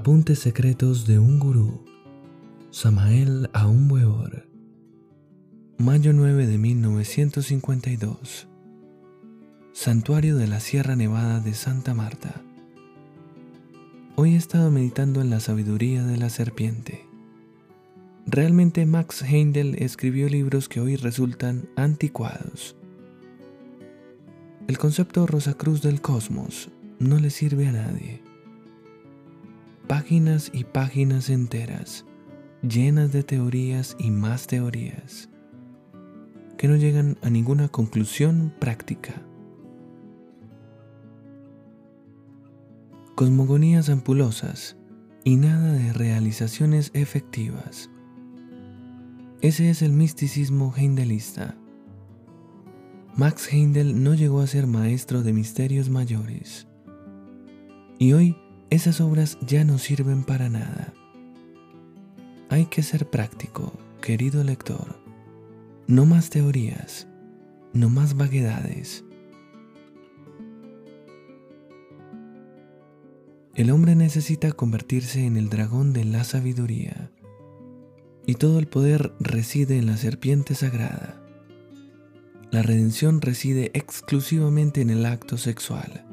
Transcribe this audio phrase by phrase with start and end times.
[0.00, 1.84] Apuntes secretos de un gurú.
[2.70, 4.48] Samael Aumweor.
[5.76, 8.46] Mayo 9 de 1952.
[9.72, 12.42] Santuario de la Sierra Nevada de Santa Marta.
[14.14, 17.04] Hoy he estado meditando en la sabiduría de la serpiente.
[18.24, 22.76] Realmente Max Heindel escribió libros que hoy resultan anticuados.
[24.68, 26.70] El concepto Rosacruz del cosmos
[27.00, 28.27] no le sirve a nadie
[29.88, 32.04] páginas y páginas enteras
[32.62, 35.30] llenas de teorías y más teorías
[36.58, 39.22] que no llegan a ninguna conclusión práctica.
[43.14, 44.76] Cosmogonías ampulosas
[45.24, 47.90] y nada de realizaciones efectivas.
[49.40, 51.56] Ese es el misticismo heindelista.
[53.16, 56.66] Max Heindel no llegó a ser maestro de misterios mayores.
[57.98, 58.36] Y hoy
[58.70, 60.92] esas obras ya no sirven para nada.
[62.50, 65.00] Hay que ser práctico, querido lector.
[65.86, 67.06] No más teorías,
[67.72, 69.04] no más vaguedades.
[73.54, 77.10] El hombre necesita convertirse en el dragón de la sabiduría,
[78.26, 81.22] y todo el poder reside en la serpiente sagrada.
[82.50, 86.07] La redención reside exclusivamente en el acto sexual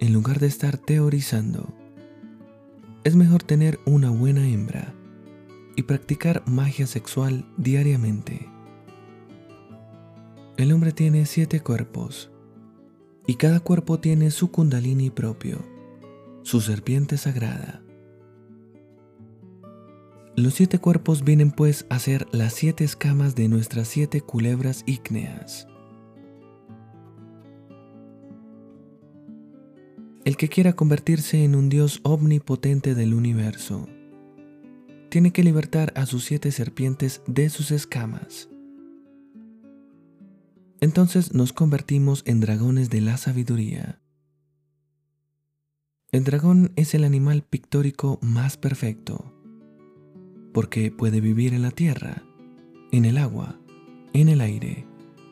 [0.00, 1.72] en lugar de estar teorizando.
[3.04, 4.94] Es mejor tener una buena hembra
[5.76, 8.48] y practicar magia sexual diariamente.
[10.56, 12.30] El hombre tiene siete cuerpos
[13.26, 15.58] y cada cuerpo tiene su kundalini propio,
[16.42, 17.82] su serpiente sagrada.
[20.36, 25.66] Los siete cuerpos vienen pues a ser las siete escamas de nuestras siete culebras ígneas.
[30.24, 33.88] El que quiera convertirse en un Dios omnipotente del universo,
[35.08, 38.48] tiene que libertar a sus siete serpientes de sus escamas.
[40.80, 44.00] Entonces nos convertimos en dragones de la sabiduría.
[46.12, 49.34] El dragón es el animal pictórico más perfecto,
[50.52, 52.24] porque puede vivir en la tierra,
[52.92, 53.60] en el agua,
[54.12, 54.86] en el aire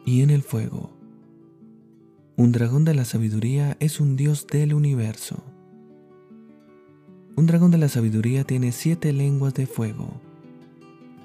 [0.04, 0.97] y en el fuego.
[2.38, 5.42] Un dragón de la sabiduría es un dios del universo.
[7.34, 10.20] Un dragón de la sabiduría tiene siete lenguas de fuego,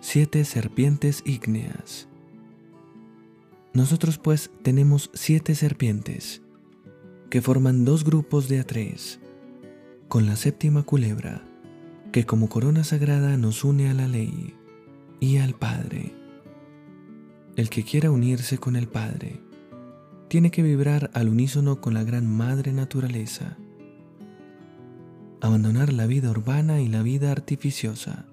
[0.02, 2.08] siete serpientes ígneas.
[3.76, 6.42] Nosotros pues tenemos siete serpientes,
[7.30, 9.20] que forman dos grupos de a tres,
[10.08, 11.44] con la séptima culebra,
[12.12, 14.56] que como corona sagrada nos une a la ley
[15.20, 16.12] y al Padre.
[17.56, 19.40] El que quiera unirse con el Padre,
[20.34, 23.56] tiene que vibrar al unísono con la gran madre naturaleza,
[25.42, 28.26] abandonar la vida urbana y la vida artificiosa,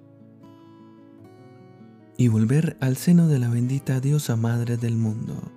[2.17, 5.51] y volver al seno de la bendita diosa madre del mundo.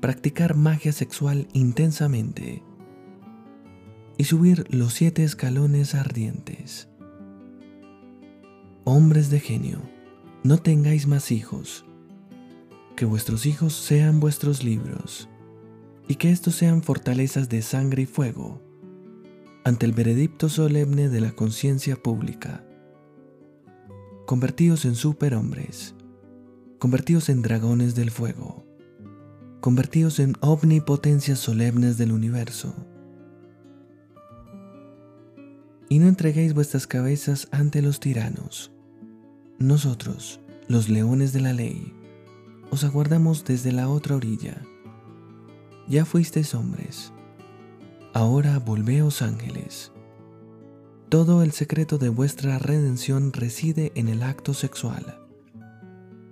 [0.00, 2.62] Practicar magia sexual intensamente
[4.16, 6.88] y subir los siete escalones ardientes.
[8.84, 9.82] Hombres de genio,
[10.42, 11.84] no tengáis más hijos
[12.96, 15.28] que vuestros hijos sean vuestros libros,
[16.06, 18.60] y que estos sean fortalezas de sangre y fuego,
[19.64, 22.64] ante el veredicto solemne de la conciencia pública.
[24.26, 25.94] Convertíos en superhombres,
[26.78, 28.66] convertíos en dragones del fuego,
[29.60, 32.74] convertíos en omnipotencias solemnes del universo.
[35.88, 38.72] Y no entreguéis vuestras cabezas ante los tiranos.
[39.58, 41.94] Nosotros, los leones de la ley,
[42.74, 44.60] os aguardamos desde la otra orilla.
[45.86, 47.12] Ya fuisteis hombres,
[48.12, 49.92] ahora volveos ángeles.
[51.08, 55.20] Todo el secreto de vuestra redención reside en el acto sexual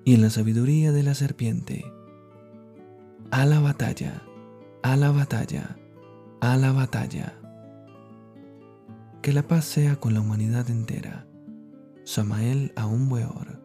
[0.05, 1.85] y en la sabiduría de la serpiente.
[3.31, 4.25] A la batalla,
[4.83, 5.77] a la batalla,
[6.41, 7.39] a la batalla.
[9.23, 11.25] Que la paz sea con la humanidad entera.
[12.03, 13.62] Samael Aumweor.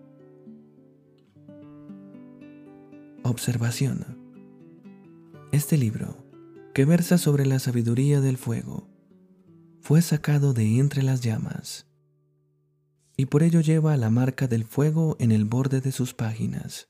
[3.29, 4.05] Observación.
[5.51, 6.25] Este libro,
[6.73, 8.87] que versa sobre la sabiduría del fuego,
[9.81, 11.87] fue sacado de entre las llamas,
[13.17, 16.87] y por ello lleva la marca del fuego en el borde de sus páginas.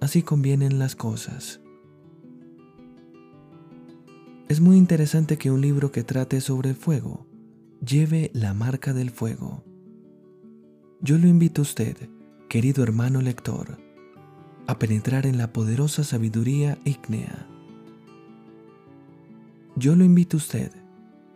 [0.00, 1.60] Así convienen las cosas.
[4.48, 7.26] Es muy interesante que un libro que trate sobre el fuego
[7.86, 9.62] lleve la marca del fuego.
[11.02, 12.08] Yo lo invito a usted,
[12.48, 13.91] querido hermano lector,
[14.66, 17.46] a penetrar en la poderosa sabiduría ígnea.
[19.76, 20.72] Yo lo invito a usted,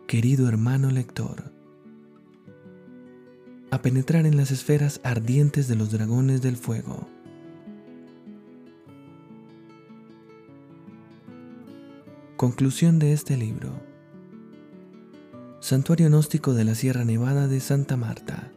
[0.07, 1.51] querido hermano lector,
[3.71, 7.07] a penetrar en las esferas ardientes de los dragones del fuego.
[12.37, 13.71] Conclusión de este libro.
[15.59, 18.51] Santuario Gnóstico de la Sierra Nevada de Santa Marta.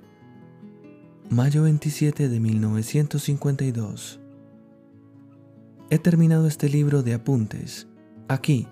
[1.31, 4.20] Mayo 27 de 1952.
[5.93, 7.89] He terminado este libro de apuntes,
[8.29, 8.69] aquí,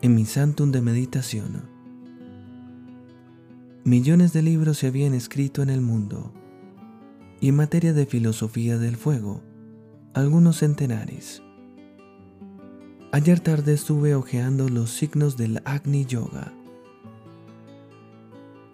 [0.00, 1.68] en mi Santum de Meditación.
[3.84, 6.32] Millones de libros se habían escrito en el mundo,
[7.42, 9.42] y en materia de filosofía del fuego,
[10.14, 11.42] algunos centenares.
[13.12, 16.54] Ayer tarde estuve hojeando los signos del Agni Yoga.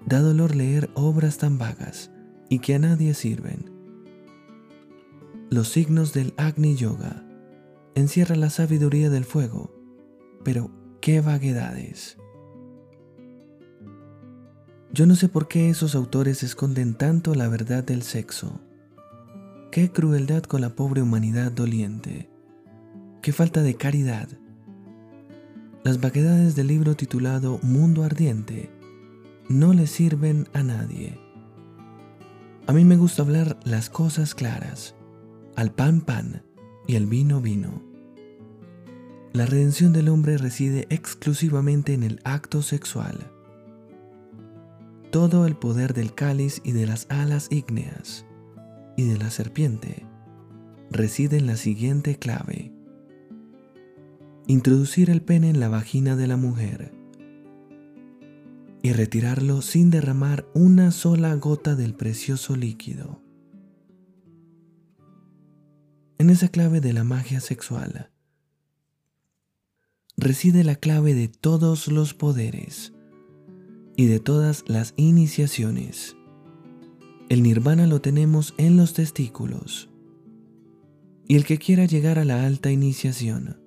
[0.06, 2.12] Da dolor leer obras tan vagas
[2.48, 3.72] y que a nadie sirven.
[5.50, 7.27] Los signos del Agni Yoga
[7.98, 9.74] encierra la sabiduría del fuego,
[10.44, 12.18] pero qué vaguedades.
[14.92, 18.60] Yo no sé por qué esos autores esconden tanto la verdad del sexo.
[19.70, 22.30] Qué crueldad con la pobre humanidad doliente
[23.22, 24.28] qué falta de caridad.
[25.84, 28.70] Las vaguedades del libro titulado Mundo Ardiente
[29.48, 31.18] no le sirven a nadie.
[32.66, 34.94] A mí me gusta hablar las cosas claras,
[35.56, 36.42] al pan pan
[36.86, 37.87] y al vino vino.
[39.32, 43.30] La redención del hombre reside exclusivamente en el acto sexual.
[45.10, 48.24] Todo el poder del cáliz y de las alas ígneas
[48.96, 50.06] y de la serpiente
[50.90, 52.72] reside en la siguiente clave
[54.46, 56.90] introducir el pene en la vagina de la mujer
[58.82, 63.20] y retirarlo sin derramar una sola gota del precioso líquido.
[66.16, 68.10] En esa clave de la magia sexual
[70.18, 72.92] reside la clave de todos los poderes
[73.96, 76.16] y de todas las iniciaciones.
[77.28, 79.88] El nirvana lo tenemos en los testículos.
[81.28, 83.60] Y el que quiera llegar a la alta iniciación,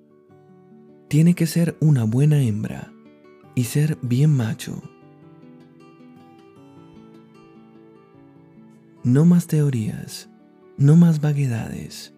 [1.08, 2.92] tiene que ser una buena hembra
[3.54, 4.82] y ser bien macho.
[9.04, 10.28] No más teorías,
[10.76, 12.12] no más vaguedades,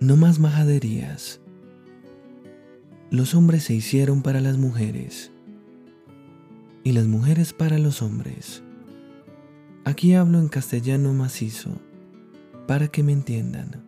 [0.00, 1.39] no más majaderías.
[3.10, 5.32] Los hombres se hicieron para las mujeres
[6.84, 8.62] y las mujeres para los hombres.
[9.84, 11.72] Aquí hablo en castellano macizo,
[12.68, 13.84] para que me entiendan.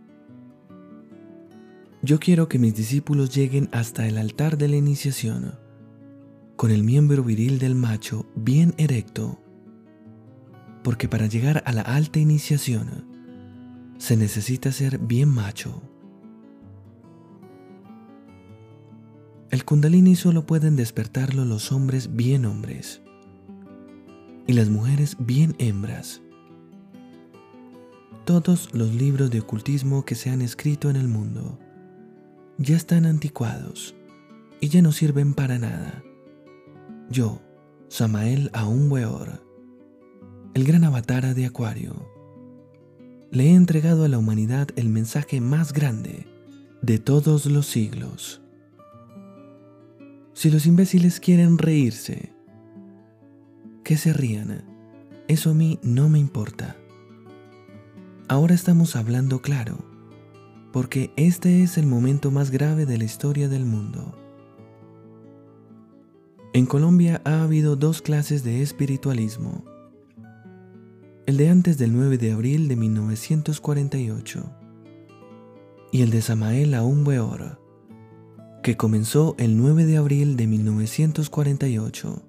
[2.02, 5.54] Yo quiero que mis discípulos lleguen hasta el altar de la iniciación,
[6.56, 9.40] con el miembro viril del macho bien erecto,
[10.82, 13.06] porque para llegar a la alta iniciación
[13.98, 15.91] se necesita ser bien macho.
[19.52, 23.02] El kundalini solo pueden despertarlo los hombres bien hombres
[24.46, 26.22] y las mujeres bien hembras.
[28.25, 31.58] Todos los libros de ocultismo que se han escrito en el mundo
[32.56, 33.94] ya están anticuados
[34.58, 36.02] y ya no sirven para nada.
[37.10, 37.43] Yo,
[37.88, 39.44] Samael Aumweor,
[40.55, 42.10] el gran avatara de Acuario,
[43.31, 46.26] le he entregado a la humanidad el mensaje más grande
[46.81, 48.41] de todos los siglos.
[50.34, 52.32] Si los imbéciles quieren reírse,
[53.84, 54.65] que se rían,
[55.29, 56.77] eso a mí no me importa.
[58.29, 59.93] Ahora estamos hablando claro
[60.72, 64.17] porque este es el momento más grave de la historia del mundo.
[66.55, 69.65] En Colombia ha habido dos clases de espiritualismo.
[71.27, 74.51] El de antes del 9 de abril de 1948
[75.93, 77.60] y el de Samael Aumweor,
[78.62, 82.22] que comenzó el 9 de abril de 1948,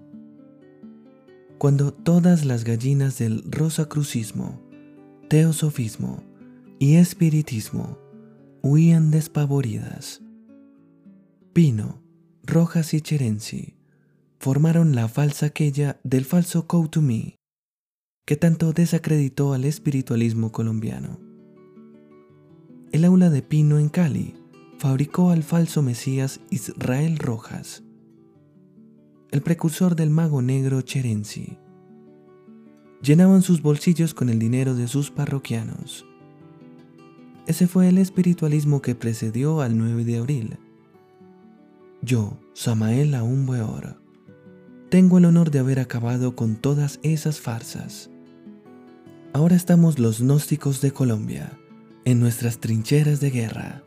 [1.59, 4.59] cuando todas las gallinas del rosacrucismo,
[5.29, 6.23] teosofismo
[6.79, 7.99] y espiritismo
[8.63, 10.21] huían despavoridas.
[11.53, 12.01] Pino,
[12.43, 13.77] Rojas y Cherenzi
[14.39, 17.35] formaron la falsa aquella del falso Koutoumi,
[18.25, 21.19] que tanto desacreditó al espiritualismo colombiano.
[22.91, 24.42] El aula de Pino en Cali
[24.83, 27.83] fabricó al falso Mesías Israel Rojas,
[29.31, 31.57] el precursor del mago negro Cherenzi.
[33.01, 36.05] Llenaban sus bolsillos con el dinero de sus parroquianos
[37.45, 40.57] ese fue el espiritualismo que precedió al 9 de abril.
[42.01, 43.97] Yo, Samael Aumweor,
[44.89, 48.09] tengo el honor de haber acabado con todas esas farsas.
[49.33, 51.59] Ahora estamos los gnósticos de Colombia,
[52.05, 53.83] en nuestras trincheras de guerra.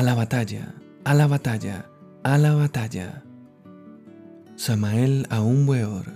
[0.00, 0.72] A la batalla,
[1.04, 1.84] a la batalla,
[2.22, 3.22] a la batalla.
[4.56, 6.06] Samael a un Weor